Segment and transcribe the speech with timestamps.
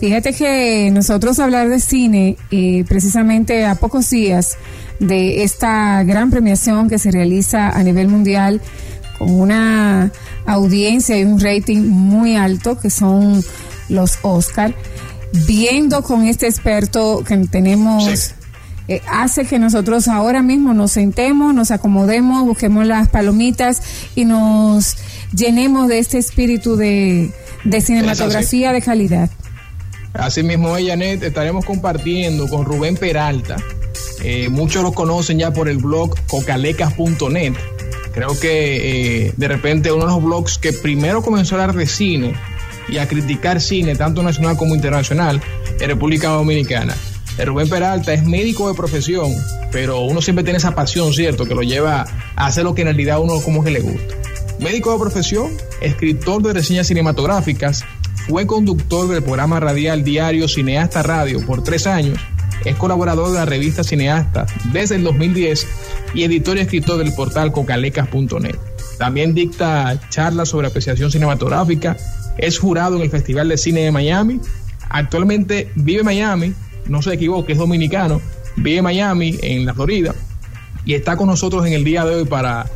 [0.00, 4.56] Fíjate que nosotros hablar de cine, eh, precisamente a pocos días
[4.98, 8.62] de esta gran premiación que se realiza a nivel mundial,
[9.18, 10.10] con una
[10.46, 13.44] audiencia y un rating muy alto, que son
[13.90, 14.74] los Oscar,
[15.46, 18.32] viendo con este experto que tenemos...
[18.88, 23.82] Eh, hace que nosotros ahora mismo nos sentemos, nos acomodemos, busquemos las palomitas
[24.16, 24.96] y nos
[25.32, 27.30] llenemos de este espíritu de,
[27.62, 29.30] de cinematografía de calidad.
[30.14, 33.56] Así mismo, Janet, estaremos compartiendo con Rubén Peralta.
[34.22, 37.54] Eh, muchos lo conocen ya por el blog cocalecas.net.
[38.12, 41.86] Creo que eh, de repente uno de los blogs que primero comenzó a hablar de
[41.86, 42.34] cine
[42.88, 45.40] y a criticar cine, tanto nacional como internacional,
[45.78, 46.94] en República Dominicana.
[47.38, 49.32] Eh, Rubén Peralta es médico de profesión,
[49.70, 52.88] pero uno siempre tiene esa pasión, ¿cierto?, que lo lleva a hacer lo que en
[52.88, 54.14] realidad uno como que le gusta.
[54.58, 57.84] Médico de profesión, escritor de reseñas cinematográficas,
[58.28, 62.18] fue conductor del programa radial diario Cineasta Radio por tres años,
[62.64, 65.66] es colaborador de la revista Cineasta desde el 2010
[66.14, 68.56] y editor y escritor del portal cocalecas.net.
[68.98, 71.96] También dicta charlas sobre apreciación cinematográfica,
[72.36, 74.40] es jurado en el Festival de Cine de Miami,
[74.90, 76.54] actualmente vive en Miami,
[76.86, 78.20] no se equivoque, es dominicano,
[78.56, 80.14] vive en Miami, en la Florida,
[80.84, 82.66] y está con nosotros en el día de hoy para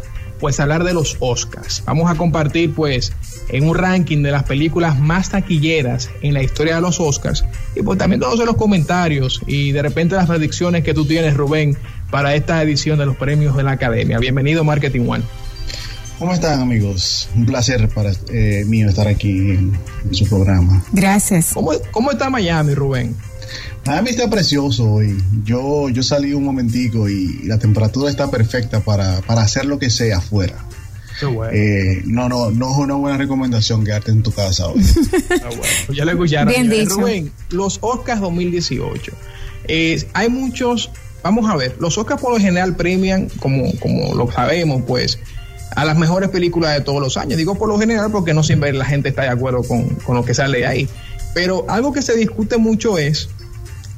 [0.41, 1.83] pues hablar de los Oscars.
[1.87, 3.13] Vamos a compartir pues
[3.49, 7.83] en un ranking de las películas más taquilleras en la historia de los Oscars y
[7.83, 11.77] pues también todos los comentarios y de repente las predicciones que tú tienes Rubén
[12.11, 14.19] para esta edición de los premios de la Academia.
[14.19, 15.25] Bienvenido Marketing One.
[16.19, 17.29] ¿Cómo están amigos?
[17.35, 19.77] Un placer para eh, mío estar aquí en,
[20.13, 20.85] su programa.
[20.93, 21.51] Gracias.
[21.53, 23.17] ¿Cómo, ¿Cómo está Miami, Rubén?
[23.85, 25.23] Miami está precioso hoy.
[25.45, 29.91] Yo, yo salí un momentico y la temperatura está perfecta para, para hacer lo que
[29.91, 30.57] sea afuera.
[31.53, 34.83] Eh, no, no, no es una buena recomendación quedarte en tu casa hoy.
[35.31, 35.63] Ah, bueno.
[35.87, 36.49] Pues ya lo escucharon.
[36.49, 36.95] Bien dicho.
[36.95, 39.13] Rubén, los Oscars 2018.
[39.69, 40.91] Eh, hay muchos,
[41.23, 45.19] vamos a ver, los Oscars por lo general premian, como, como lo sabemos, pues,
[45.75, 47.37] a las mejores películas de todos los años.
[47.37, 50.25] Digo por lo general porque no siempre la gente está de acuerdo con, con lo
[50.25, 50.89] que sale ahí.
[51.35, 53.29] Pero algo que se discute mucho es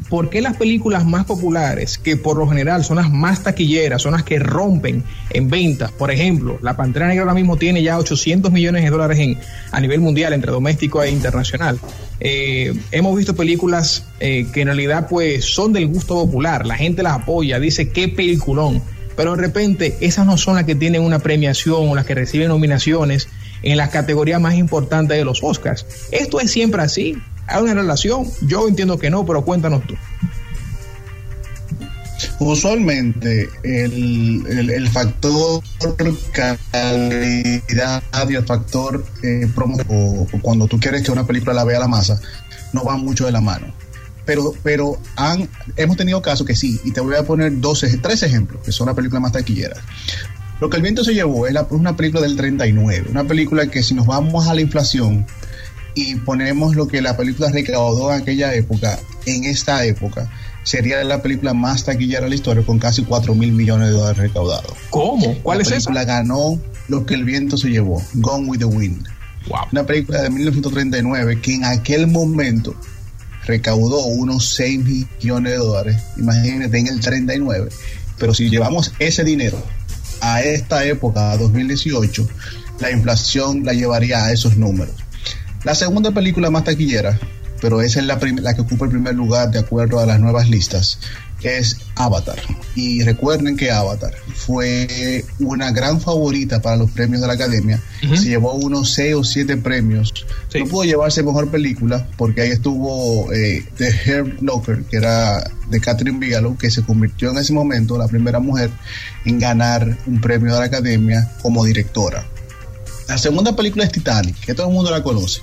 [0.09, 4.13] ¿por qué las películas más populares, que por lo general son las más taquilleras, son
[4.13, 5.93] las que rompen en ventas?
[5.93, 9.39] Por ejemplo, La Pantera Negra ahora mismo tiene ya 800 millones de dólares en,
[9.73, 11.79] a nivel mundial, entre doméstico e internacional.
[12.21, 17.03] Eh, hemos visto películas eh, que en realidad pues son del gusto popular, la gente
[17.03, 18.83] las apoya, dice qué peliculón,
[19.17, 22.49] pero de repente esas no son las que tienen una premiación o las que reciben
[22.49, 23.29] nominaciones
[23.63, 25.87] en las categorías más importantes de los Oscars.
[26.13, 27.17] Esto es siempre así.
[27.47, 28.27] ¿Hay una relación?
[28.43, 29.95] Yo entiendo que no, pero cuéntanos tú.
[32.39, 35.63] Usualmente el, el, factor
[36.33, 41.65] calidad y el factor eh, promo, o, o cuando tú quieres que una película la
[41.65, 42.21] vea la masa,
[42.73, 43.73] no van mucho de la mano.
[44.27, 48.23] Pero, pero han, hemos tenido casos que sí, y te voy a poner dos, tres
[48.23, 49.79] ejemplos, que son las películas más taquilleras.
[50.61, 53.83] Lo que el viento se llevó es la, una película del 39, una película que
[53.83, 55.27] si nos vamos a la inflación
[55.97, 60.31] y ponemos lo que la película recaudó en aquella época, en esta época,
[60.63, 64.19] sería la película más taquillera de la historia con casi 4 mil millones de dólares
[64.19, 64.73] recaudados.
[64.91, 65.35] ¿Cómo?
[65.43, 65.77] ¿Cuál la es esa?
[65.91, 69.09] película ganó lo que el viento se llevó, Gone with the Wind.
[69.49, 69.61] Wow.
[69.73, 72.77] Una película de 1939 que en aquel momento
[73.47, 77.71] recaudó unos 6 millones de dólares, imagínate en el 39,
[78.19, 79.63] pero si llevamos ese dinero
[80.21, 82.29] a esta época, a 2018,
[82.81, 85.06] la inflación la llevaría a esos números.
[85.67, 87.19] La segunda película más taquillera,
[87.61, 88.21] pero esa es la,
[88.55, 91.01] que ocupa el primer lugar de acuerdo a las nuevas listas,
[91.43, 92.39] es Avatar.
[92.77, 97.83] Y recuerden que Avatar fue una gran favorita para los premios de la Academia.
[98.05, 98.17] Ujú.
[98.17, 100.15] Se llevó unos 6 o 7 premios.
[100.53, 100.61] Sí.
[100.61, 105.81] No pudo llevarse mejor película porque ahí estuvo eh, The Herb Locker, que era de
[105.81, 108.71] Catherine Bigelow, que se convirtió en ese momento la primera mujer
[109.25, 112.25] en ganar un premio de la Academia como directora.
[113.09, 115.41] La segunda película es Titanic, que todo el mundo la conoce.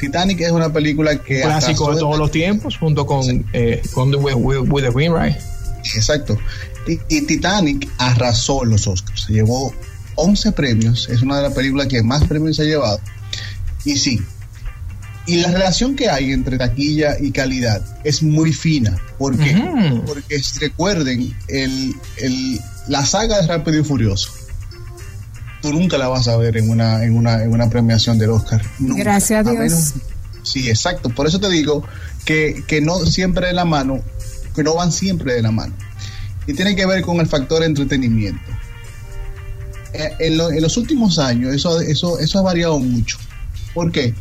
[0.00, 4.16] Titanic es una película que Clásico de todos los tiempos, junto con, eh, con the,
[4.16, 4.34] with,
[4.68, 5.36] with- the Wind, right?
[5.94, 6.36] Exacto.
[6.86, 9.22] Y, y Titanic arrasó en los Oscars.
[9.26, 9.72] Se llevó
[10.16, 11.08] 11 premios.
[11.08, 13.00] Es una de las películas que más premios se ha llevado.
[13.84, 14.20] Y sí.
[15.26, 18.96] Y la relación que hay entre taquilla y calidad es muy fina.
[19.18, 19.54] ¿Por qué?
[20.06, 24.32] Porque si recuerden, el, el- la saga de Rápido y Furioso.
[25.62, 28.62] Tú nunca la vas a ver en una, en una, en una premiación del Oscar.
[28.78, 29.02] Nunca.
[29.02, 29.62] Gracias a Dios.
[29.62, 29.94] menos-
[30.42, 31.10] Sí, exacto.
[31.10, 31.84] Por eso te digo
[32.24, 34.00] que, que no siempre de la mano,
[34.54, 35.74] que no van siempre de la mano.
[36.46, 38.40] Y tiene que ver con el factor entretenimiento.
[39.92, 43.18] Eh, En, lo- en los últimos años eso, eso, eso ha variado mucho.
[43.74, 44.14] ¿Por qué?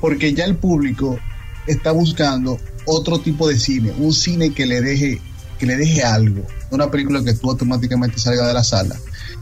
[0.00, 1.18] Porque ya el público
[1.66, 5.20] está buscando otro tipo de cine, un cine que le deje,
[5.58, 8.96] que le deje algo, una película que tú automáticamente salga de la sala,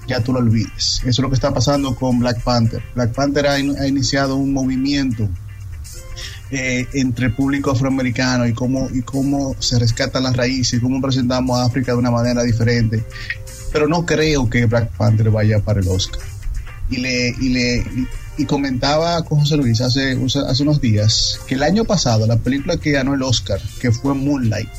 [0.09, 1.01] ya tú lo olvides.
[1.01, 2.83] Eso es lo que está pasando con Black Panther.
[2.95, 5.29] Black Panther ha, iniciado un movimiento
[6.51, 11.01] eh, entre el público afroamericano y cómo, y cómo se rescatan las raíces y cómo
[11.01, 13.05] presentamos a África de una manera diferente.
[13.71, 16.23] Pero no creo que Black Panther vaya para el Oscar.
[16.91, 17.85] Y le, y le
[18.39, 20.17] y comentaba con José Luis hace,
[20.49, 24.15] hace unos días que el año pasado la película que ganó el Oscar, que fue
[24.15, 24.71] Moonlight,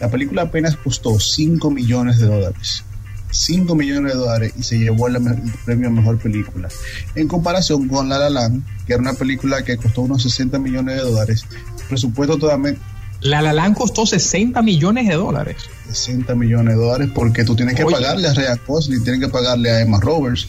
[0.00, 2.84] la película apenas costó 5 millones de dólares.
[3.30, 5.18] 5 millones de dólares y se llevó el,
[5.64, 6.68] premio a mejor película.
[7.14, 10.96] En comparación con La La Land, que era una película que costó unos 60 millones
[10.96, 11.44] de dólares,
[11.88, 12.80] presupuesto totalmente.
[13.20, 15.56] La La Land costó 60 millones de dólares.
[15.90, 19.70] 60 millones de dólares porque tú tienes que pagarle a Ryan Gosling, tienes que pagarle
[19.70, 20.48] a Emma Roberts,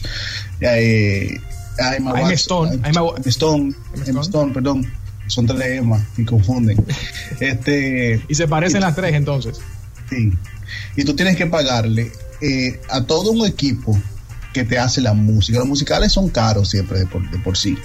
[0.60, 1.38] eh,
[1.78, 3.74] a Emma, Stone, Emma, Stone,
[4.06, 4.90] Emma Stone, perdón,
[5.26, 6.82] son tres Emma y confunden.
[7.40, 9.60] este y se parecen las tres entonces.
[10.08, 10.32] Sí.
[10.96, 12.12] Y tú tienes que pagarle
[12.42, 13.98] eh, a todo un equipo
[14.52, 15.58] que te hace la música.
[15.58, 17.78] Los musicales son caros siempre de por, de por sí.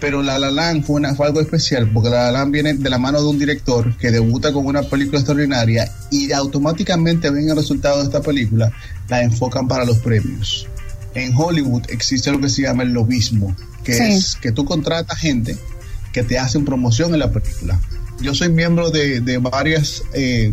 [0.00, 2.90] Pero La La Land fue, una, fue, algo especial porque La La Land viene de
[2.90, 7.56] la mano de un director que debuta con una película extraordinaria y automáticamente ven el
[7.56, 8.70] resultado de esta película,
[9.08, 10.66] la enfocan para los premios
[11.14, 13.54] en Hollywood existe lo que se llama el lobismo,
[13.84, 15.56] que es que tú contratas gente
[16.12, 17.80] que te hacen promoción en la película.
[18.20, 20.52] Yo soy miembro de, de varios eh,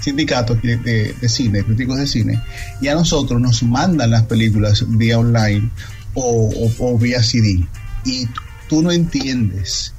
[0.00, 2.40] sindicatos de, cine, críticos de cine,
[2.80, 5.70] y a nosotros nos mandan las películas vía online
[6.14, 7.64] o, vía CD.
[8.04, 8.26] Y
[8.68, 9.92] tú no entiendes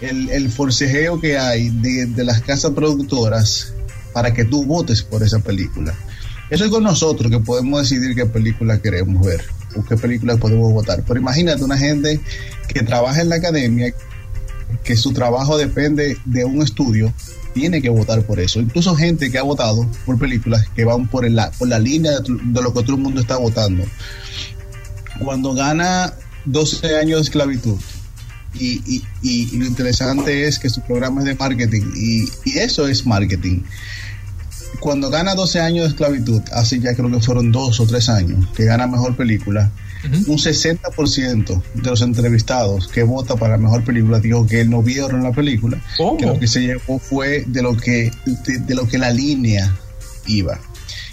[0.00, 3.72] el, forcejeo que hay de, de las casas productoras
[4.12, 5.94] para que tú votes por esa película.
[6.50, 9.44] Eso es con nosotros que podemos decidir qué película queremos ver
[9.76, 11.02] o qué película podemos votar.
[11.06, 12.20] Pero imagínate una gente
[12.68, 13.92] que trabaja en la academia,
[14.82, 17.12] que su trabajo depende de un estudio,
[17.54, 18.60] tiene que votar por eso.
[18.60, 22.62] Incluso gente que ha votado por películas que van por, el, por la línea de,
[22.62, 23.84] lo que todo el mundo está votando.
[25.18, 26.12] Cuando gana
[26.44, 27.78] 12 años de esclavitud,
[28.54, 29.02] y,
[29.56, 33.62] lo interesante es que su programa es de marketing, y, y eso es marketing
[34.80, 38.46] cuando gana 12 años de esclavitud, hace ya creo que fueron dos o tres años,
[38.54, 39.70] que gana mejor película,
[40.04, 45.22] un 60% de los entrevistados que vota para la mejor película dijo que no vieron
[45.22, 45.82] la película,
[46.18, 48.10] que lo que se llevó fue de lo que,
[48.66, 49.76] de, lo que la línea
[50.26, 50.58] iba.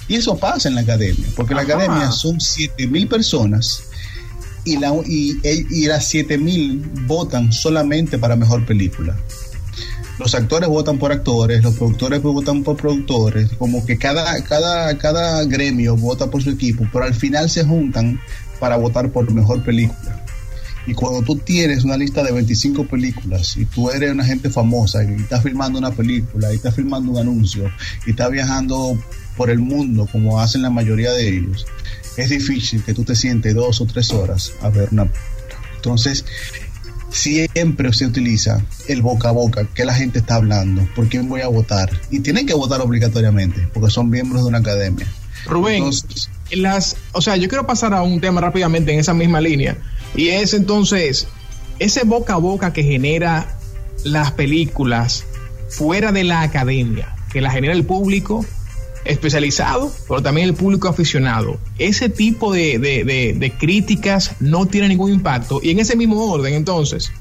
[0.07, 3.83] Y eso pasa en la academia, porque la academia son 7 mil personas
[4.63, 9.15] y, la, y, y las 7 mil votan solamente para mejor película.
[10.17, 15.43] Los actores votan por actores, los productores votan por productores, como que cada, cada, cada
[15.43, 18.21] gremio vota por su equipo, pero al final se juntan
[18.59, 20.25] para votar por mejor película.
[20.87, 25.03] Y cuando tú tienes una lista de 25 películas y tú eres una gente famosa
[25.03, 27.71] y estás filmando una película y estás filmando un anuncio
[28.05, 28.97] y estás viajando
[29.35, 31.65] por el mundo como hacen la mayoría de ellos,
[32.17, 35.35] es difícil que tú te sientes dos o tres horas a ver una película.
[35.75, 36.25] Entonces,
[37.09, 41.41] siempre se utiliza el boca a boca, que la gente está hablando, por quién voy
[41.41, 41.89] a votar.
[42.11, 45.07] Y tienen que votar obligatoriamente, porque son miembros de una academia.
[45.45, 45.85] Rubén,
[46.51, 49.77] las, o sea, yo quiero pasar a un tema rápidamente en esa misma línea.
[50.15, 51.27] Y es entonces,
[51.79, 53.57] ese boca a boca que genera
[54.03, 55.25] las películas
[55.69, 58.45] fuera de la academia, que la genera el público
[59.05, 61.59] especializado, pero también el público aficionado.
[61.77, 65.59] Ese tipo de, de, críticas no tiene ningún impacto.
[65.61, 67.11] Y en ese mismo orden, entonces,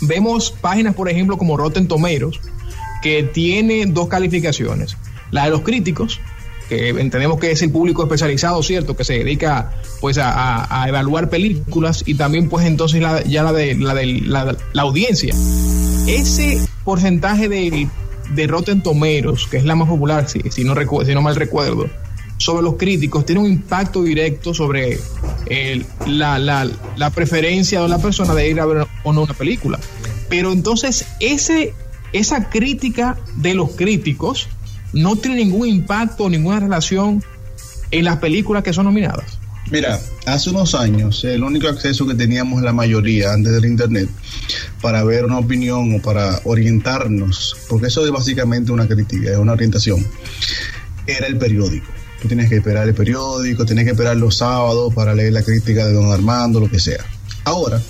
[0.00, 2.40] vemos páginas, por ejemplo, como Rotten Tomatoes,
[3.02, 4.96] que tiene dos calificaciones.
[5.30, 6.20] La de los críticos,
[6.68, 8.96] que entendemos que es el público especializado, ¿cierto?
[8.96, 13.74] Que se dedica pues a, evaluar películas y también pues entonces la, ya la de
[13.74, 15.34] la, de, la, audiencia.
[16.06, 17.88] Ese porcentaje de
[18.30, 21.88] de Rotten Tomeros, que es la más popular, si, si, no, si no mal recuerdo,
[22.38, 24.98] sobre los críticos, tiene un impacto directo sobre
[26.06, 29.78] la, la, la, preferencia de la persona de ir a ver o no una película.
[30.28, 31.74] Pero entonces, ese,
[32.12, 34.48] esa crítica de los críticos
[34.94, 37.22] no tiene ningún impacto ninguna relación
[37.90, 39.38] en las películas que son nominadas.
[39.70, 44.08] Mira, hace unos años el único acceso que teníamos la mayoría antes del Internet
[44.82, 49.52] para ver una opinión o para orientarnos, porque eso es básicamente una crítica, es una
[49.52, 50.06] orientación,
[51.06, 51.86] era el periódico.
[52.20, 55.86] Tú tienes que esperar el periódico, tienes que esperar los sábados para leer la crítica
[55.86, 57.04] de don Armando, lo que sea.
[57.44, 57.80] Ahora,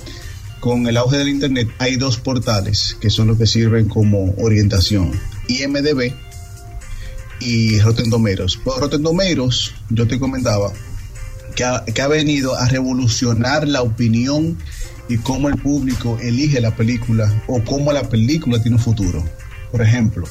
[0.61, 5.13] con el auge del Internet, hay dos portales que son los que sirven como orientación.
[5.49, 6.15] IMDB
[7.41, 9.73] y Rotten Tomatoes.
[9.91, 10.73] Yo te comentaba,
[11.55, 14.59] que ha, venido a revolucionar la opinión
[15.09, 19.25] y cómo el público elige la película o cómo la película tiene un futuro.
[19.71, 20.27] Por ejemplo,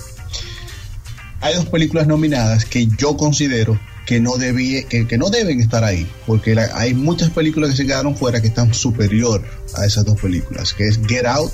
[1.42, 6.06] hay dos películas nominadas que yo considero que no, debí, que, no deben estar ahí,
[6.28, 9.42] porque hay muchas películas que se quedaron fuera que están superior
[9.78, 11.54] a esas dos películas, que es Get Out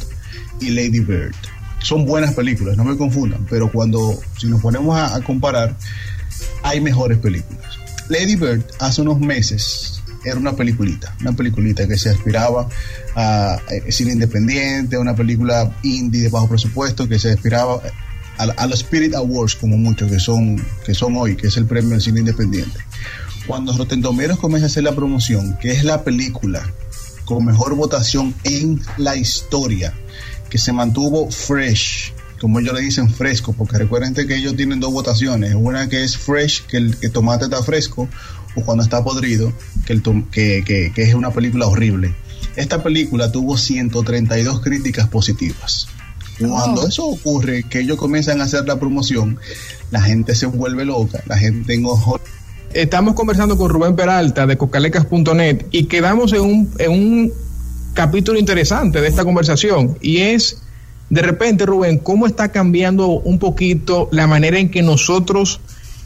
[0.59, 1.35] y Lady Bird.
[1.81, 5.75] Son buenas películas, no me confundan, pero cuando, si nos ponemos a, comparar,
[6.63, 7.79] hay mejores películas.
[8.09, 12.67] Lady Bird hace unos meses era una peliculita, una peliculita que se aspiraba
[13.15, 17.81] a, a cine independiente, una película indie de bajo presupuesto que se aspiraba
[18.39, 21.91] a, los Spirit Awards, como muchos que son, que son hoy, que es el premio
[21.91, 22.79] del cine independiente.
[23.45, 26.63] Cuando Rotten Tomatoes comienza a hacer la promoción, que es la película
[27.25, 29.93] con mejor votación en la historia,
[30.49, 34.91] que se mantuvo fresh, como ellos le dicen fresco, porque recuerden que ellos tienen dos
[34.91, 38.07] votaciones, una que es fresh, que el que tomate está fresco,
[38.55, 39.53] o cuando está podrido,
[39.85, 40.01] que, el
[40.31, 42.13] que, que, que es una película horrible.
[42.55, 45.87] Esta película tuvo 132 críticas positivas.
[46.39, 49.37] Cuando eso ocurre, que ellos comienzan a hacer la promoción,
[49.91, 52.19] la gente se vuelve loca, la gente en ojo.
[52.73, 57.33] Estamos conversando con Rubén Peralta de cocalecas.net y quedamos en un, en un
[57.93, 60.61] capítulo interesante de esta conversación y es,
[61.09, 65.59] de repente, Rubén, cómo está cambiando un poquito la manera en que nosotros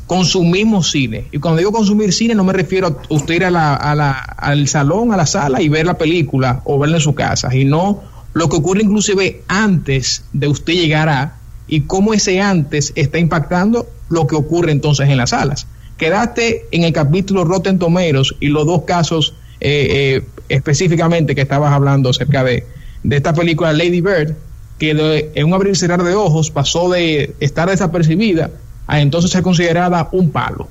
[0.08, 1.28] consumimos cine.
[1.32, 4.12] Y cuando digo consumir cine no me refiero a usted ir a la, a la,
[4.12, 7.66] al salón, a la sala y ver la película o verla en su casa, y
[7.66, 8.02] no
[8.34, 11.38] lo que ocurre inclusive antes de usted llegar a
[11.68, 15.68] y cómo ese antes está impactando lo que ocurre entonces en las salas.
[15.98, 19.88] Quedaste en el capítulo Rotten Tomeros y los dos casos eh,
[20.20, 22.66] eh, específicamente que estabas hablando acerca de,
[23.04, 24.36] de esta película Lady Bird,
[24.80, 28.52] que en un abrir y cerrar de ojos pasó de estar desapercibida
[28.88, 30.68] a entonces ser considerada un palo.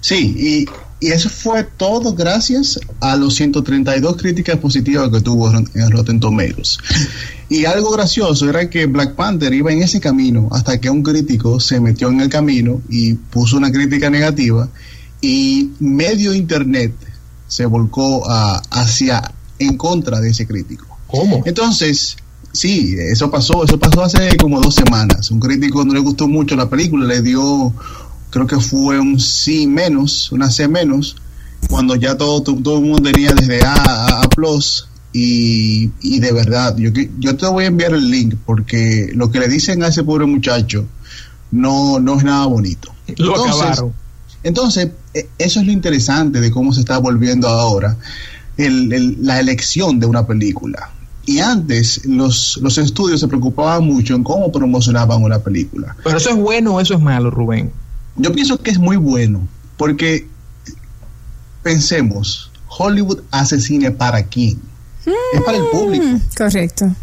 [0.00, 5.90] Sí, y y eso fue todo gracias a los 132 críticas positivas que tuvo en
[5.90, 6.76] Rotten Tomatoes.
[7.48, 11.58] Y algo gracioso era que Black Panther iba en ese camino hasta que un crítico
[11.58, 14.68] se metió en el camino y puso una crítica negativa
[15.22, 16.92] y medio internet
[17.50, 18.22] se volcó
[18.70, 20.86] hacia en contra de ese crítico.
[21.08, 21.42] ¿Cómo?
[21.44, 22.16] Entonces,
[22.52, 25.32] sí, eso pasó, eso pasó hace como dos semanas.
[25.32, 27.74] Un crítico no le gustó mucho la película, le dio
[28.30, 31.16] creo que fue un sí menos, una C menos,
[31.68, 34.86] cuando ya todo, todo el mundo tenía desde A a, A plus.
[35.12, 39.40] Y, y, de verdad, yo, yo te voy a enviar el link porque lo que
[39.40, 40.86] le dicen a ese pobre muchacho
[41.50, 42.94] no, no es nada bonito.
[43.16, 43.92] Lo entonces, acabaron.
[44.42, 47.96] Entonces, e, eso es lo interesante de cómo se está volviendo ahora
[48.56, 50.90] el, la elección de una película.
[51.26, 55.94] Y antes los, los estudios se preocupaban mucho en cómo promocionaban una película.
[56.02, 57.70] Pero eso es bueno o eso es malo, Rubén.
[58.16, 60.26] Yo pienso que es muy bueno, porque
[61.62, 64.60] pensemos, Hollywood hace cine para quién?
[65.32, 66.04] es para el público.
[66.04, 66.94] Mm, correcto.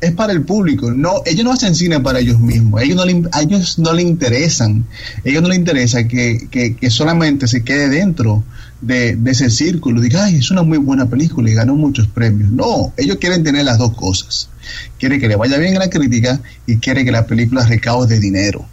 [0.00, 0.90] Es para el público.
[0.90, 2.80] No, ellos no hacen cine para ellos mismos.
[2.82, 4.86] Ellos no le, a ellos no le interesan.
[5.24, 8.42] Ellos no les interesa que, que, solamente se quede dentro
[8.80, 10.00] de, de, ese círculo.
[10.00, 12.50] Diga, ay, es una muy buena película y ganó muchos premios.
[12.50, 14.48] No, ellos quieren tener las dos cosas.
[14.98, 18.66] Quieren que le vaya bien a la crítica y quieren que la película recaude dinero.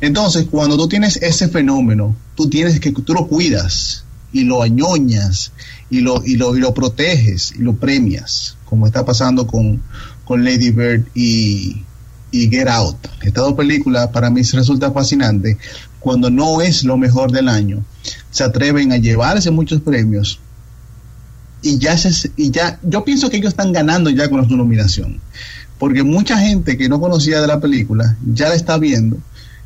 [0.00, 5.52] Entonces, cuando tú tienes ese fenómeno, tú tienes que, tú lo cuidas y lo añoñas
[5.90, 9.80] y lo, y lo, y lo proteges y lo premias, como está pasando con,
[10.24, 11.82] con Lady Bird y,
[12.30, 12.96] y Get Out.
[13.22, 15.58] Estas dos películas para mí resulta fascinante.
[16.00, 17.84] Cuando no es lo mejor del año,
[18.30, 20.40] se atreven a llevarse muchos premios
[21.62, 25.20] y ya, se, y ya yo pienso que ellos están ganando ya con su nominación.
[25.78, 29.18] Porque mucha gente que no conocía de la película ya la está viendo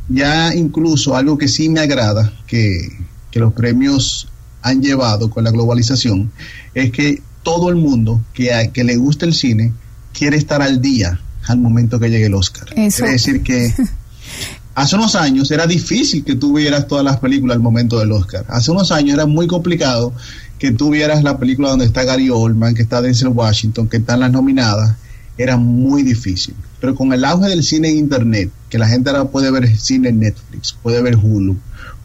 [0.08, 2.88] ya incluso algo que sí me agrada que,
[3.34, 4.26] los premios
[4.62, 6.32] han llevado con la globalización
[6.74, 9.72] es que todo el mundo que, que le gusta el cine
[10.18, 12.68] quiere estar al día al momento que llegue el Oscar.
[12.76, 13.72] Es decir que
[14.74, 18.44] hace unos años era difícil que tú vieras todas las películas al momento del Oscar.
[18.48, 20.12] Hace unos años era muy complicado
[20.58, 24.20] que tú vieras la película donde está Gary Oldman, que está Denzel Washington, que están
[24.20, 24.96] las nominadas.
[25.38, 26.56] Era muy difícil.
[26.80, 30.08] Pero con el auge del cine en Internet, que la gente ahora puede ver cine
[30.08, 31.56] en Netflix, puede ver Hulu,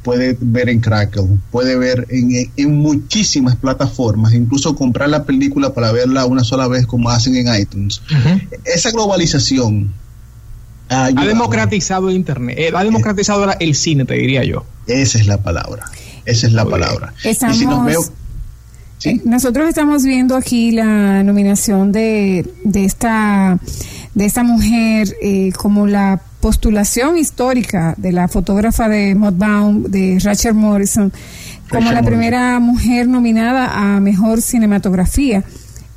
[0.03, 6.25] puede ver en Crackle, puede ver en, muchísimas plataformas, incluso comprar la película para verla
[6.25, 8.01] una sola vez como hacen en iTunes.
[8.65, 9.93] Esa globalización
[10.89, 14.65] ha, democratizado el Internet, eh, ha democratizado el cine, te diría yo.
[14.87, 15.85] Esa es la palabra,
[16.25, 17.13] esa es la palabra.
[17.23, 18.01] Y si nos veo,
[19.05, 23.59] eh, Nosotros estamos viendo aquí la nominación de, de esta
[24.13, 30.53] de esta mujer eh, como la postulación histórica de la fotógrafa de Modbound, de Rachel
[30.53, 31.09] Morrison,
[31.69, 35.45] como la primera mujer nominada a mejor cinematografía.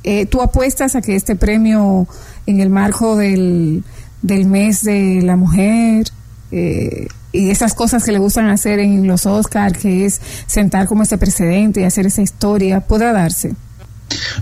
[0.05, 2.07] Eh, ¿Tú apuestas a que este premio
[2.45, 3.83] en el marco del,
[4.21, 6.07] del mes de la mujer
[6.53, 11.03] eh, y esas cosas que le gustan hacer en los Oscars, que es sentar como
[11.03, 13.53] ese precedente y hacer esa historia, pueda darse?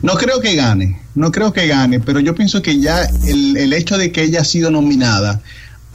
[0.03, 3.73] No creo que gane, no creo que gane, pero yo pienso que ya el, el
[3.73, 5.41] hecho de que ella ha sido nominada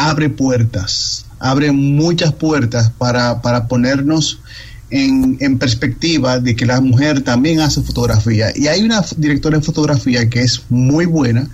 [0.00, 4.40] abre puertas, abre muchas puertas para, para ponernos
[4.88, 8.50] en, en, perspectiva de que la mujer también hace fotografía.
[8.56, 11.50] Y hay una directora de fotografía que es muy buena,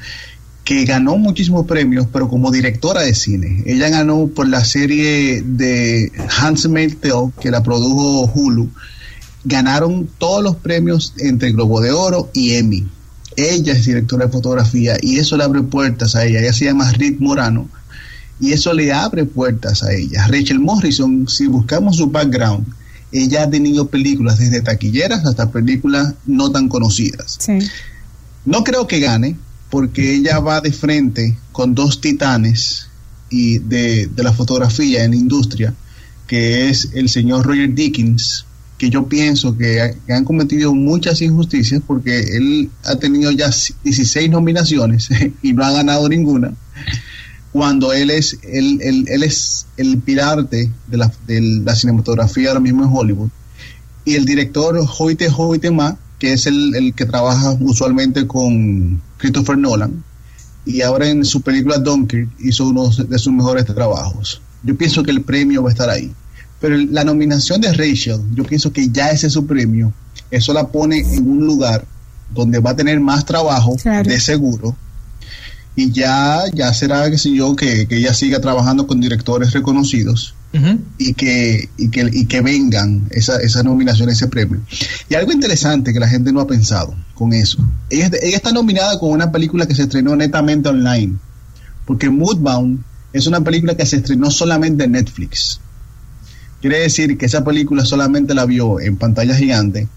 [0.63, 3.65] que ganó muchísimos premios, pero como directora de cine.
[3.67, 8.71] Ella ganó por la serie de Handmaid's Tale, que la produjo Hulu.
[9.45, 12.87] Ganaron todos los premios entre Globo de Oro y Emmy.
[13.37, 16.41] Ella es directora de fotografía y eso le abre puertas a ella.
[16.41, 17.69] Ella se llama Rick Morano
[18.41, 20.27] y eso le abre puertas a ella.
[20.27, 22.67] Rachel Morrison, si buscamos su background,
[23.13, 27.39] ella ha tenido películas desde taquilleras hasta películas no tan conocidas.
[27.41, 27.59] Sí.
[28.45, 29.37] No creo que gane,
[29.71, 32.89] porque ella va de frente con dos titanes
[33.31, 35.75] y de, de la fotografía en la industria,
[36.27, 38.45] que es el señor Roger Dickens,
[38.77, 43.51] que yo pienso que, ha, que, han cometido muchas injusticias porque él ha tenido ya
[43.83, 45.09] 16 nominaciones
[45.43, 46.53] y no ha ganado ninguna
[47.57, 52.61] cuando él es él, él, él es el pirarte de la, de la, cinematografía ahora
[52.61, 53.31] mismo en Hollywood.
[54.05, 59.57] Y el director Hoyte Hoyte Ma que es el, el, que trabaja usualmente con Christopher
[59.57, 60.05] Nolan
[60.67, 64.43] y ahora en su película Dunkirk hizo uno de sus mejores trabajos.
[64.63, 66.13] Yo pienso que el premio va a estar ahí.
[66.61, 69.95] Pero la nominación de Rachel yo pienso que ya ese es su premio.
[70.31, 71.87] Eso la pone en un lugar
[72.35, 74.11] donde va a tener más trabajo claro.
[74.11, 74.77] de seguro
[75.79, 80.35] y ya, ya será, qué sé yo, que, que ella siga trabajando con directores reconocidos
[80.55, 80.79] uh -huh.
[80.97, 84.61] y, que, y, que, y que vengan esa, esa nominación, ese premio.
[85.11, 87.59] Y algo interesante que la gente no ha pensado con eso,
[87.91, 91.17] ella, ella está nominada con una película que se estrenó netamente online,
[91.85, 95.61] porque Moodbound es una película que se estrenó solamente en Netflix.
[96.63, 99.89] Quiere decir que esa película solamente la vio en pantalla gigante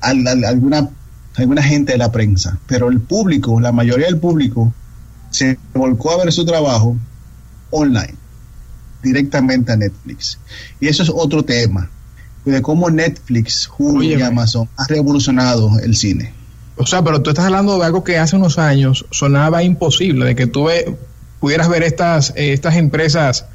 [0.00, 0.88] al, al, alguna,
[1.34, 4.72] alguna gente de la prensa, pero el público, la mayoría del público,
[5.34, 6.96] se volcó a ver su trabajo
[7.70, 8.14] online,
[9.02, 10.38] directamente a Netflix.
[10.78, 11.90] Y eso es otro tema,
[12.44, 16.32] de cómo Netflix, Hulu y Amazon ha revolucionado el cine.
[16.76, 20.36] O sea, pero tú estás hablando de algo que hace unos años sonaba imposible, de
[20.36, 20.96] que tú ve,
[21.40, 23.46] pudieras ver estas, eh, estas empresas,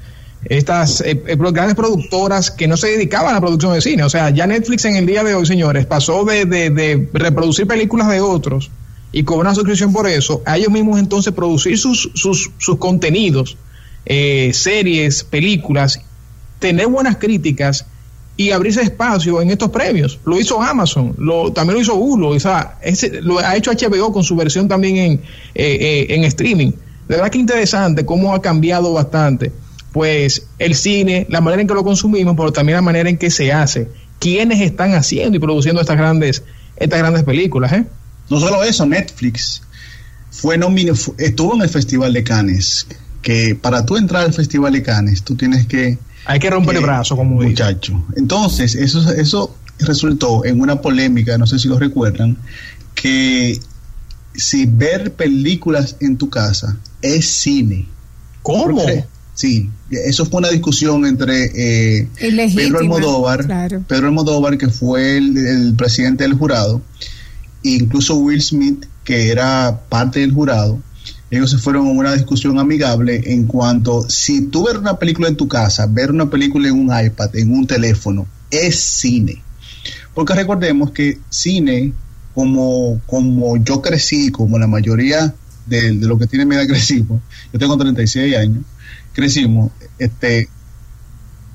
[0.44, 4.04] estas eh, grandes productoras que no se dedicaban a la producción de cine.
[4.04, 7.68] O sea, ya Netflix en el día de hoy, señores, pasó de, de, de reproducir
[7.68, 8.70] películas de otros
[9.12, 13.58] y cobrar una suscripción por eso, a ellos mismos entonces producir sus, sus, sus contenidos,
[14.06, 16.02] eh, series, películas,
[16.60, 17.86] tener buenas críticas
[18.38, 20.20] y abrirse espacio en estos premios.
[20.26, 24.14] Lo hizo Amazon, lo, también lo hizo Hulu, o sea, ese, lo ha hecho HBO
[24.14, 25.20] con su versión también en, eh,
[25.56, 26.72] eh, en streaming.
[27.08, 29.52] De verdad que interesante cómo ha cambiado bastante,
[29.92, 33.32] pues el cine, la manera en que lo consumimos, pero también la manera en que
[33.32, 36.44] se hace, quiénes están haciendo y produciendo estas grandes,
[36.78, 37.86] estas grandes películas, ¿eh?
[38.30, 39.62] No solo eso, Netflix
[40.32, 42.88] fue nominado, estuvo en el Festival de Cannes,
[43.22, 45.98] que para tú entrar al Festival de Cannes, tú tienes que...
[46.26, 47.94] Hay que romper que, el brazo, como Muchacho.
[48.10, 48.20] Dice.
[48.20, 52.38] Entonces, eso, eso resultó en una polémica, no sé si lo recuerdan,
[52.94, 53.60] que
[54.36, 57.88] si ver películas en tu casa es cine.
[58.42, 58.82] ¿Cómo?
[59.34, 63.84] Sí, eso fue una discusión entre eh, Pedro Almodóvar, claro.
[63.88, 66.82] Pedro Almodóvar, que fue el, el presidente del jurado,
[67.64, 70.82] incluso Will Smith, que era parte del jurado,
[71.32, 75.36] ellos se fueron a una discusión amigable en cuanto si tú ver una película en
[75.36, 79.44] tu casa, ver una película en un iPad, en un teléfono, es cine.
[80.16, 81.94] Porque recordemos que cine,
[82.34, 85.34] como, como yo crecí, como la mayoría
[85.68, 87.22] de, de lo que tiene mi edad crecimos,
[87.54, 88.64] yo tengo 36 años,
[89.14, 90.50] crecimos, este,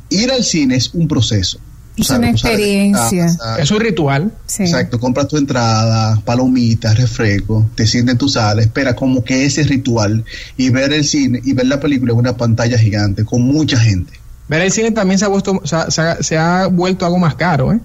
[0.09, 1.59] ir al cine es un proceso.
[1.96, 3.26] Es una experiencia.
[3.59, 4.33] Es un ritual.
[4.46, 4.64] Sí.
[4.64, 9.62] Exacto, compras tu entrada, palomitas, refresco, te sientes en tu sala, espera como que ese
[9.62, 10.24] ritual
[10.57, 14.12] y ver el cine y ver la película en una pantalla gigante con mucha gente.
[14.48, 17.18] Ver el cine también se ha, vuelto, se ha, se ha, se ha vuelto algo
[17.18, 17.80] más caro, ¿eh?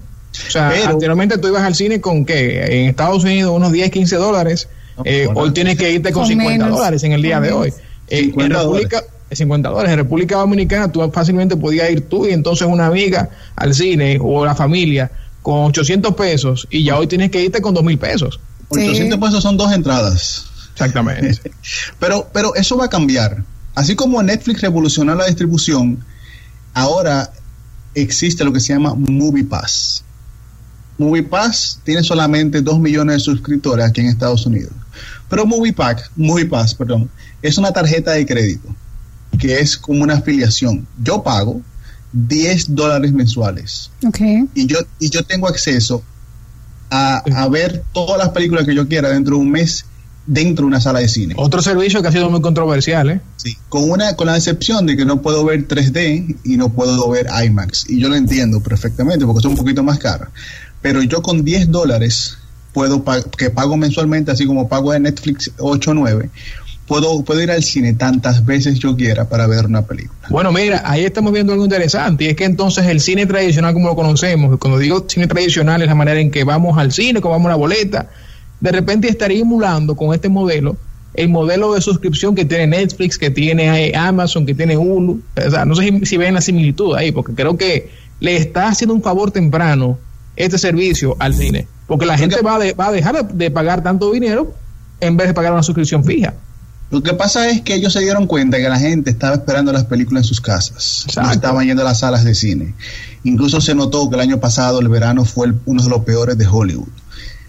[0.46, 3.90] O sea, Pero, anteriormente tú ibas al cine con que en Estados Unidos unos 10,
[3.90, 7.22] 15 dólares, no, eh, hoy tienes que irte con, con 50 menos, dólares en el
[7.22, 7.72] día de hoy.
[8.08, 9.92] Eh, en República, dólares 50 dólares.
[9.92, 14.44] En República Dominicana tú fácilmente podías ir tú y entonces una amiga al cine o
[14.44, 15.10] la familia
[15.42, 18.40] con 800 pesos y ya hoy tienes que irte con 2 mil pesos.
[18.72, 18.80] Sí.
[18.80, 20.46] 800 pesos son dos entradas.
[20.72, 21.52] Exactamente.
[21.98, 23.42] pero, pero eso va a cambiar.
[23.74, 26.04] Así como Netflix revolucionó la distribución,
[26.74, 27.30] ahora
[27.94, 30.04] existe lo que se llama Movie Pass.
[30.98, 34.72] MoviePass tiene solamente 2 millones de suscriptores aquí en Estados Unidos.
[35.30, 38.68] Pero MoviePack, MoviePass, perdón, es una tarjeta de crédito
[39.40, 40.86] que es como una afiliación.
[41.02, 41.60] Yo pago
[42.12, 43.90] 10 dólares mensuales.
[44.06, 44.44] Okay.
[44.54, 46.02] Y yo, y yo tengo acceso
[46.90, 49.84] a, a, ver todas las películas que yo quiera dentro de un mes
[50.26, 51.34] dentro de una sala de cine.
[51.36, 53.20] Otro servicio que ha sido muy controversial, ¿eh?
[53.36, 57.08] Sí, con, una, con la excepción de que no puedo ver 3D y no puedo
[57.10, 57.88] ver IMAX.
[57.88, 60.30] Y yo lo entiendo perfectamente porque es un poquito más cara.
[60.82, 62.38] Pero yo con 10 dólares
[62.72, 63.04] puedo
[63.36, 66.30] que pago mensualmente, así como pago de Netflix 8 o 9,
[66.90, 70.26] puedo, puedo ir al cine tantas veces yo quiera para ver una película.
[70.28, 73.86] Bueno, mira, ahí estamos viendo algo interesante, y es que entonces el cine tradicional como
[73.86, 77.46] lo conocemos, cuando digo cine tradicional es la manera en que vamos al cine, vamos
[77.46, 78.10] a la boleta,
[78.58, 80.76] de repente estaría emulando con este modelo
[81.14, 85.20] el modelo de suscripción que tiene Netflix, que tiene Amazon, que tiene Hulu.
[85.46, 88.68] O sea, no sé si, si ven la similitud ahí, porque creo que le está
[88.68, 89.98] haciendo un favor temprano
[90.36, 91.66] este servicio al cine.
[91.86, 94.54] Porque la gente va, va a dejar de, pagar tanto dinero
[95.00, 96.34] en vez de pagar una suscripción fija.
[96.90, 99.84] Lo que pasa es que ellos se dieron cuenta que la gente estaba esperando las
[99.84, 102.74] películas en sus casas, no estaban yendo a las salas de cine.
[103.22, 106.48] Incluso se notó que el año pasado el verano fue uno de los peores de
[106.48, 106.88] Hollywood.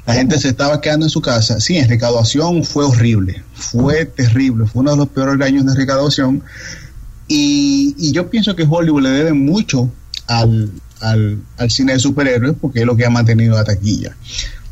[0.06, 1.60] La gente se estaba quedando en su casa.
[1.60, 6.44] Sí, en recaudación fue horrible, fue terrible, fue uno de los peores años de recaudación.
[7.28, 9.90] Y, y yo pienso que Hollywood le debe mucho
[10.28, 14.16] al, al, cine de superhéroes porque es lo que ha mantenido la taquilla.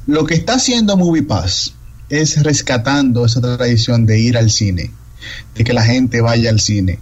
[0.07, 1.73] Lo que está haciendo MoviePass
[2.09, 4.91] es rescatando esa tradición de ir al cine,
[5.55, 6.99] de que la gente vaya al cine,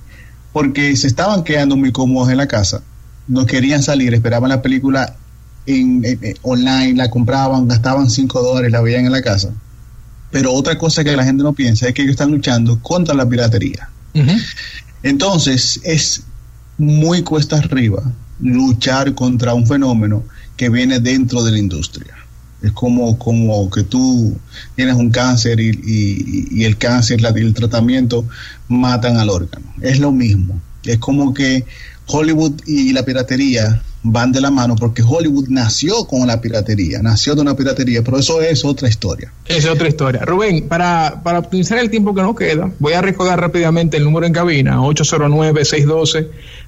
[0.53, 2.81] porque se estaban quedando muy cómodos en la casa,
[3.27, 5.15] no querían salir, esperaban la película
[5.65, 6.03] en,
[6.43, 9.53] online, la compraban, gastaban 5 dólares, la veían en la casa.
[10.31, 13.27] Pero otra cosa que la gente no piensa es que ellos están luchando contra la
[13.27, 13.89] piratería.
[15.03, 16.23] Entonces, es
[16.77, 18.03] muy cuesta arriba
[18.39, 20.23] luchar contra un fenómeno
[20.55, 22.13] que viene dentro de la industria.
[22.61, 24.35] Es como, como que tú
[24.75, 28.25] tienes un cáncer y, el cáncer y el tratamiento
[28.67, 29.65] matan al órgano.
[29.81, 30.59] Es lo mismo.
[30.83, 31.65] Es como que
[32.07, 37.35] Hollywood y la piratería van de la mano porque Hollywood nació con la piratería, nació
[37.35, 39.31] de una piratería, pero eso es otra historia.
[39.45, 40.23] Es otra historia.
[40.23, 44.25] Rubén, para, para optimizar el tiempo que nos queda, voy a recordar rápidamente el número
[44.25, 46.27] en cabina, 809-612.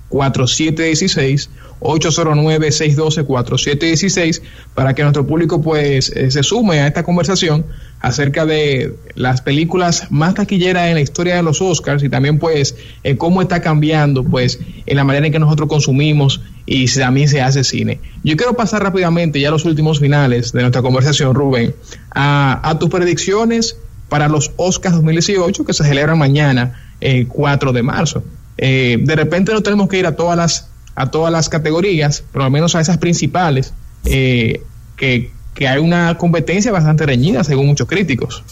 [0.10, 1.50] 4716
[1.82, 4.42] 809-612-4716
[4.74, 7.66] para que nuestro público pues eh, se sume a esta conversación
[8.02, 12.76] acerca de las películas más taquilleras en la historia de los Oscars y también pues
[13.04, 17.42] eh, cómo está cambiando pues en la manera en que nosotros consumimos y también se
[17.42, 18.00] hace cine.
[18.24, 21.76] Yo quiero pasar rápidamente ya a los últimos finales de nuestra conversación, Rubén,
[22.12, 28.24] a, tus predicciones para los Oscars 2018 que se celebran mañana, el 4 de marzo.
[28.62, 32.44] Eh, de repente no tenemos que ir a todas las a todas las categorías, pero
[32.44, 34.62] al menos a esas principales, eh,
[34.98, 38.44] que, que hay una competencia bastante reñida según muchos críticos.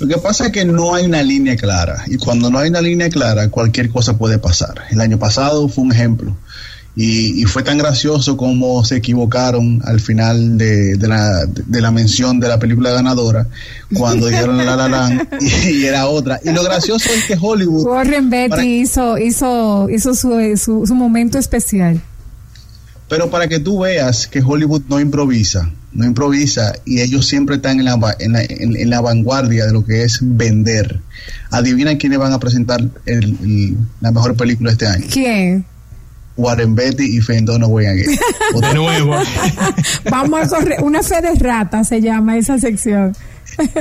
[0.00, 2.80] Lo que pasa es que no hay una línea clara y cuando no hay una
[2.80, 4.84] línea clara cualquier cosa puede pasar.
[4.90, 6.34] El año pasado fue un ejemplo.
[6.94, 12.48] Y, fue tan gracioso como se equivocaron al final de, la, de, la, mención de
[12.48, 13.46] la película ganadora
[13.94, 16.38] cuando dijeron La La Land y, era otra.
[16.44, 17.86] Y lo gracioso es que Hollywood...
[17.86, 22.02] Warren Betty hizo, hizo, hizo su, su, momento especial.
[23.08, 27.78] Pero para que tú veas que Hollywood no improvisa, no improvisa y ellos siempre están
[27.78, 31.00] en la, en la, en, la vanguardia de lo que es vender.
[31.50, 32.82] Adivina quiénes van a presentar
[34.00, 35.06] la mejor película este año.
[35.10, 35.71] ¿Quién?
[36.36, 38.06] Warren Betty y Fendo no voy a ir.
[38.06, 39.16] De nuevo.
[40.10, 40.82] Vamos a correr.
[40.82, 43.14] Una fe de rata se llama esa sección.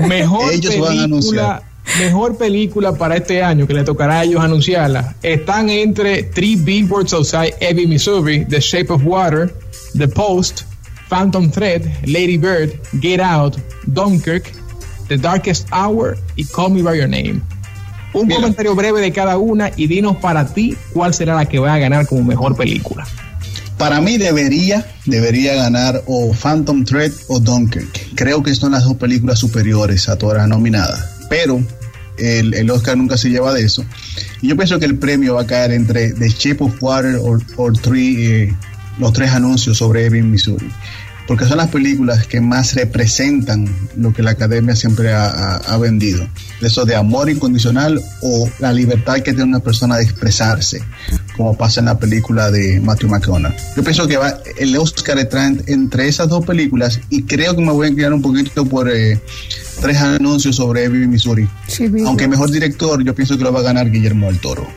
[0.07, 1.63] Mejor película,
[1.99, 5.15] Mejor película para este año que le tocará a ellos anunciarla.
[5.21, 9.53] Están entre Three Billboards Outside Ebbing, Missouri, The Shape of Water,
[9.97, 10.63] The Post,
[11.09, 14.51] Phantom Thread, Lady Bird, Get Out, Dunkirk,
[15.07, 17.41] The Darkest Hour y Call Me By Your Name.
[18.13, 21.74] Un comentario breve de cada una y dinos para ti cuál será la que va
[21.74, 23.06] a ganar como mejor película.
[23.78, 28.13] Para mí debería, debería ganar o Phantom Thread o Dunkirk.
[28.15, 31.26] Creo que son las dos películas superiores a todas las nominadas.
[31.30, 31.63] Pero
[32.17, 33.84] el, Oscar nunca se lleva de eso.
[34.41, 37.71] Y yo pienso que el premio va a caer entre The Shape of Water o
[37.74, 38.56] three, eh,
[39.00, 40.69] los tres anuncios sobre Ebbing, Missouri
[41.27, 46.27] porque son las películas que más representan lo que la academia siempre ha, vendido.
[46.62, 50.84] Eso de amor incondicional o la libertad que tiene una persona de expresarse,
[51.36, 53.57] como pasa en la película de Matthew McConaughey.
[53.75, 57.71] Yo pienso que va, el Oscar está entre esas dos películas y creo que me
[57.71, 59.19] voy a inclinar un poquito por eh,
[59.81, 61.47] tres anuncios sobre Ebbing, Missouri.
[62.05, 64.67] Aunque mejor director, yo pienso que lo va a ganar Guillermo del Toro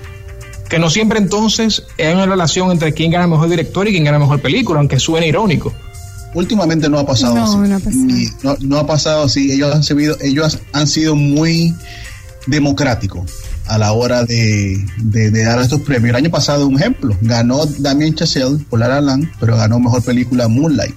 [0.69, 4.19] que no siempre entonces hay una relación entre quién gana mejor director y quién gana
[4.19, 5.73] mejor película, aunque suene irónico.
[6.35, 7.57] Últimamente no ha pasado No, así.
[7.57, 8.05] no ha pasado.
[8.05, 9.51] Ni- no- no ha pasado así.
[9.53, 11.75] Ellos han, sido, ellos han sido muy
[12.47, 13.31] democráticos
[13.67, 16.11] a la hora de, de- de dar estos premios.
[16.11, 20.03] El año pasado, un ejemplo, ganó Damien Chazelle por La La Land, pero ganó mejor
[20.03, 20.95] película Moonlight.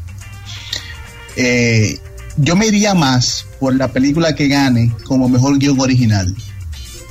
[1.36, 2.00] Eh,
[2.38, 6.36] yo me iría más por la película que gane como mejor guion original.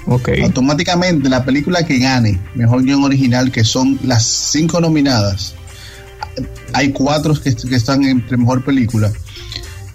[0.07, 0.29] Ok.
[0.43, 5.55] Automáticamente la película que gane mejor guion original, que son las cinco nominadas,
[6.73, 9.13] hay cuatro que, están entre mejor película.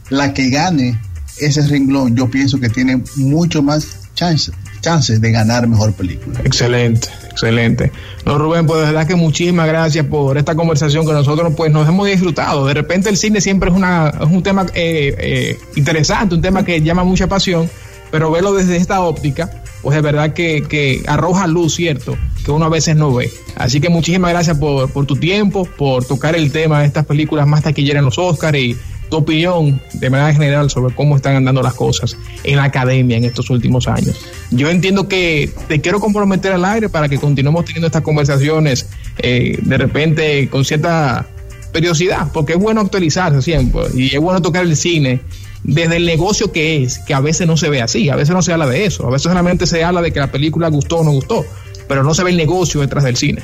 [0.10, 1.00] La que gane
[1.40, 4.52] ese renglón, yo pienso que tiene mucho más chance,
[4.82, 6.40] chances de ganar mejor película.
[6.44, 7.92] Excelente, excelente.
[8.26, 11.88] No, Rubén, pues de verdad que muchísimas gracias por esta conversación que nosotros pues nos
[11.88, 12.68] hemos disfrutado.
[12.68, 16.66] De repente el cine siempre es, una, es un tema eh, eh, interesante, un tema
[16.66, 17.70] que llama mucha pasión,
[18.12, 19.50] pero verlo desde esta óptica,
[19.82, 22.18] pues de verdad que arroja luz, ¿cierto?
[22.44, 23.32] Que uno a veces no ve.
[23.56, 27.48] Así que muchísimas gracias por, por tu tiempo, por tocar el tema de estas películas
[27.48, 28.76] más taquilleras en los Oscars y
[29.12, 33.26] tu opinión de manera general sobre cómo están andando las cosas en la academia en
[33.26, 34.18] estos últimos años.
[34.52, 38.88] Yo entiendo que te quiero comprometer al aire para que continuemos teniendo estas conversaciones
[39.20, 41.28] eh, de repente con cierta
[41.74, 45.22] periodicidad, porque es bueno actualizarse siempre y es bueno tocar el cine
[45.64, 48.42] desde el negocio que es, que a veces no se ve así, a veces no
[48.42, 51.04] se habla de eso, a veces solamente se habla de que la película gustó o
[51.04, 51.46] no gustó,
[51.92, 53.44] pero no se ve el negocio detrás del cine.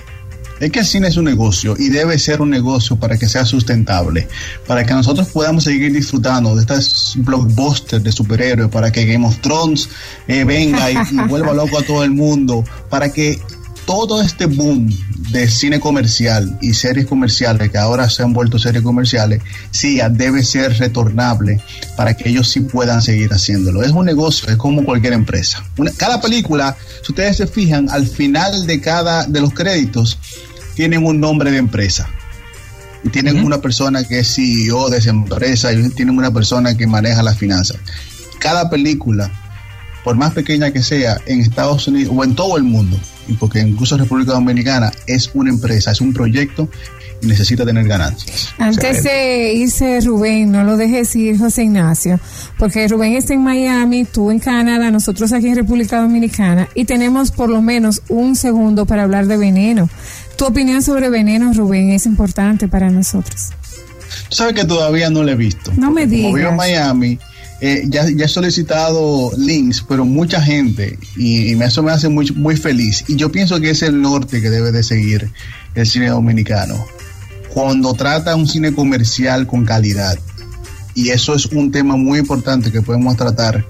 [0.62, 3.44] Es que el cine es un negocio y debe ser un negocio para que sea
[3.44, 4.26] sustentable,
[4.66, 9.38] para que nosotros podamos seguir disfrutando de estas blockbusters de superhéroes, para que Game of
[9.40, 9.90] Thrones
[10.30, 13.38] eh, venga y, y vuelva loco a todo el mundo, para que
[13.88, 14.94] todo este boom
[15.32, 20.44] de cine comercial y series comerciales que ahora se han vuelto series comerciales, sí, debe
[20.44, 21.60] ser retornable
[21.96, 23.82] para que ellos sí puedan seguir haciéndolo.
[23.84, 25.64] Es un negocio, es como cualquier empresa.
[25.78, 30.20] Una- cada película, si ustedes se fijan, al final de cada de los créditos
[30.76, 32.08] tienen un nombre de empresa.
[33.06, 36.88] Y tienen una persona que es CEO de esa empresa y tienen una persona que
[36.88, 37.78] maneja las finanzas.
[38.40, 39.32] Cada película,
[40.04, 43.00] por más pequeña que sea, en Estados Unidos o en todo el mundo,
[43.36, 46.70] porque incluso República Dominicana es una empresa, es un proyecto
[47.22, 48.50] y necesita tener ganancias.
[48.60, 52.20] Antes de irse Rubén, no lo dejes ir José Ignacio,
[52.60, 57.32] porque Rubén está en Miami, tú en Canadá, nosotros aquí en República Dominicana, y tenemos
[57.32, 59.90] por lo menos un segundo para hablar de veneno.
[60.38, 63.50] Tu opinión sobre veneno, Rubén, es importante para nosotros.
[64.30, 65.72] Tú sabes que todavía no lo he visto.
[65.78, 66.52] No me Como vivo digas.
[66.52, 67.20] en Miami,
[67.60, 72.56] eh, ya, ya he solicitado links, pero mucha gente, y, eso me hace muy, muy
[72.56, 73.04] feliz.
[73.08, 75.32] Y yo pienso que es el norte que debe de seguir
[75.74, 76.86] el cine dominicano.
[77.54, 80.18] Cuando trata un cine comercial con calidad.
[80.94, 83.66] Y eso es un tema muy importante que podemos tratar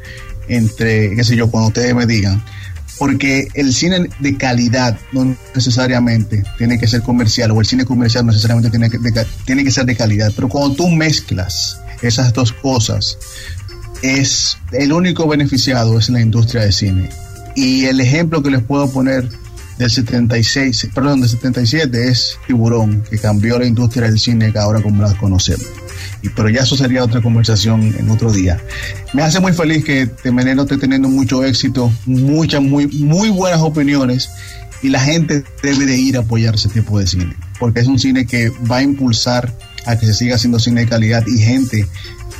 [0.47, 2.43] entre, qué sé yo, cuando ustedes me digan.
[2.97, 8.25] Porque el cine de calidad no necesariamente tiene que ser comercial, o el cine comercial
[8.25, 8.97] no necesariamente tiene que,
[9.45, 10.31] tiene que ser de calidad.
[10.35, 13.17] Pero cuando tú mezclas esas dos cosas,
[14.01, 17.09] es el único beneficiado es la industria de cine.
[17.55, 19.27] Y el ejemplo que les puedo poner
[19.77, 24.81] del 76, perdón, del 77 es Tiburón, que cambió la industria del cine que ahora
[24.81, 25.65] como la conocemos.
[26.21, 28.59] Y, pero ya eso sería otra conversación en otro día.
[29.13, 34.29] Me hace muy feliz que Temeneno esté teniendo mucho éxito, muchas, muy, muy buenas opiniones
[34.81, 37.99] y la gente debe de ir a apoyar ese tipo de cine, porque es un
[37.99, 39.53] cine que va a impulsar
[39.85, 41.87] a que se siga haciendo cine de calidad y gente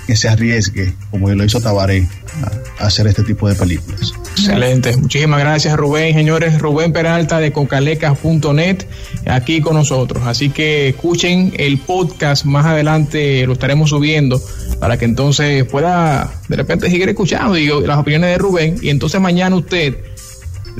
[0.07, 2.07] que se arriesgue, como lo hizo Tabaré,
[2.41, 4.13] a, a hacer este tipo de películas.
[4.37, 4.95] Excelente.
[4.95, 6.15] Muchísimas gracias, Rubén.
[6.15, 8.85] Señores, Rubén Peralta de cocalecas.net
[9.25, 10.23] aquí con nosotros.
[10.25, 14.41] Así que escuchen el podcast más adelante, lo estaremos subiendo
[14.79, 19.19] para que entonces pueda de repente seguir escuchando digo, las opiniones de Rubén y entonces
[19.19, 19.97] mañana usted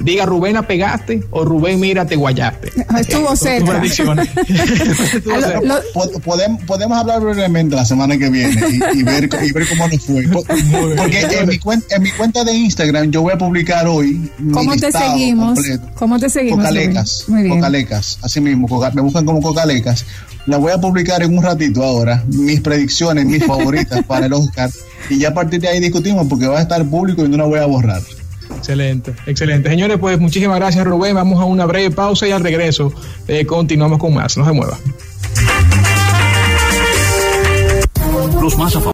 [0.01, 2.71] diga Rubén la pegaste o Rubén mira te guayaste.
[2.89, 3.81] Ah, estuvo Eh, cerca.
[3.81, 5.61] Ah, lo- cerca.
[5.61, 9.67] lo- Po- Podemos, podemos hablar brevemente la semana que viene y, y ver, y ver
[9.67, 10.23] cómo nos fue.
[10.27, 14.29] Porque en mi, cuenta, en mi cuenta de Instagram yo voy a publicar hoy.
[14.37, 15.55] mi ¿Cómo te seguimos?
[15.55, 15.87] completo.
[15.95, 16.59] ¿Cómo te seguimos?
[16.59, 17.23] Cocalecas?
[17.27, 17.55] Muy bien.
[17.55, 20.05] Cocalecas, así mismo, Coca- me buscan como Cocalecas.
[20.45, 24.69] La voy a publicar en un ratito ahora, mis predicciones, mis favoritas para el Oscar.
[25.09, 27.43] Y ya a partir de ahí discutimos porque va a estar público y no la
[27.45, 28.01] voy a borrar.
[28.57, 29.69] Excelente, excelente.
[29.69, 31.15] Señores, pues muchísimas gracias Rubén.
[31.15, 32.91] Vamos a una breve pausa y al regreso
[33.27, 34.37] eh, continuamos con más.
[34.37, 34.77] No se mueva.
[38.41, 38.75] Los más